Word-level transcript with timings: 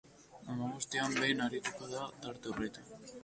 Hamabostean 0.51 1.17
behin 1.25 1.45
arituko 1.47 1.91
da 1.93 2.09
tarte 2.25 2.53
horretan. 2.55 3.15